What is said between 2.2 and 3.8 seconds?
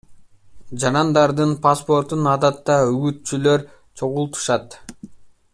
адатта үгүтчүлөр